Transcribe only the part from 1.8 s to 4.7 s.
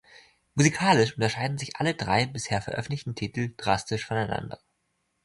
drei bisher veröffentlichten Titel drastisch voneinander.